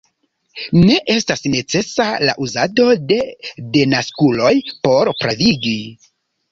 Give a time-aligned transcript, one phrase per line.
[0.77, 3.21] Ne estas necesa la uzado de
[3.77, 4.53] denaskuloj
[4.89, 5.81] por pravigi.